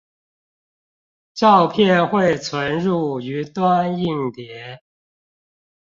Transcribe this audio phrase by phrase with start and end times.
[1.35, 4.81] 照片會存入雲端硬碟